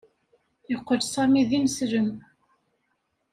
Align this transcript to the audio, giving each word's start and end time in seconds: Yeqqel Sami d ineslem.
Yeqqel 0.71 1.01
Sami 1.13 1.43
d 1.49 1.51
ineslem. 1.57 2.09